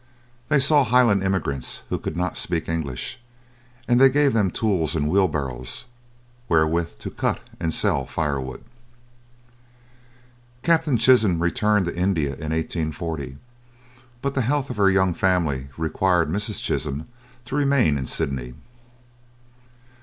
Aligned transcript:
They 0.49 0.59
saw 0.59 0.83
Highland 0.83 1.21
immigrants 1.21 1.83
who 1.89 1.99
could 1.99 2.17
not 2.17 2.35
speak 2.35 2.67
English, 2.67 3.19
and 3.87 4.01
they 4.01 4.09
gave 4.09 4.33
them 4.33 4.49
tools 4.49 4.95
and 4.95 5.07
wheelbarrows 5.07 5.85
wherewith 6.49 6.97
to 7.01 7.11
cut 7.11 7.39
and 7.59 7.71
sell 7.71 8.07
firewood. 8.07 8.63
Captain 10.63 10.97
Chisholm 10.97 11.37
returned 11.39 11.85
to 11.85 11.95
India 11.95 12.29
in 12.33 12.49
1840, 12.49 13.37
but 14.23 14.33
the 14.33 14.41
health 14.41 14.71
of 14.71 14.77
her 14.77 14.89
young 14.89 15.13
family 15.13 15.67
required 15.77 16.29
Mrs. 16.29 16.63
Chisholm 16.63 17.07
to 17.45 17.55
remain 17.55 17.95
in 17.99 18.07
Sydney. 18.07 18.55